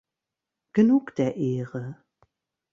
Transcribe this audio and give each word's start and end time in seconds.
Genug 0.73 1.13
der 1.13 1.35
Ehre. 1.37 2.03